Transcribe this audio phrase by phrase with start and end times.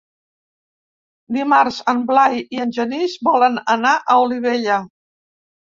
[1.37, 4.85] Dimarts en Blai i en Genís volen anar a Olivella.